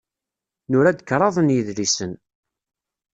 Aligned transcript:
Nura-d 0.69 0.99
kraḍ 1.07 1.35
n 1.41 1.53
yidlisen. 1.53 2.11